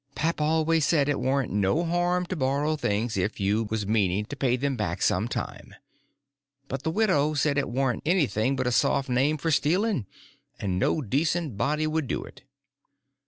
Pap 0.15 0.41
always 0.41 0.83
said 0.87 1.07
it 1.07 1.19
warn't 1.19 1.51
no 1.51 1.85
harm 1.85 2.25
to 2.25 2.35
borrow 2.35 2.75
things 2.75 3.17
if 3.17 3.39
you 3.39 3.65
was 3.65 3.85
meaning 3.85 4.25
to 4.25 4.35
pay 4.35 4.55
them 4.55 4.75
back 4.75 4.99
some 4.99 5.27
time; 5.27 5.75
but 6.67 6.81
the 6.81 6.89
widow 6.89 7.35
said 7.35 7.55
it 7.55 7.69
warn't 7.69 8.01
anything 8.03 8.55
but 8.55 8.65
a 8.65 8.71
soft 8.71 9.09
name 9.09 9.37
for 9.37 9.51
stealing, 9.51 10.07
and 10.59 10.79
no 10.79 11.01
decent 11.03 11.55
body 11.55 11.85
would 11.85 12.07
do 12.07 12.23
it. 12.23 12.41